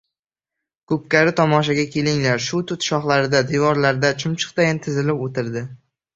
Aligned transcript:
Ko‘pkari 0.91 1.33
tomoshaga 1.39 1.83
kelganlar 1.97 2.41
shu 2.47 2.63
tut 2.73 2.89
shoxlarida, 2.89 3.43
devorlarda 3.53 4.13
chumchuqdayin 4.25 4.83
tizilib 4.89 5.25
o‘tirdi. 5.29 5.65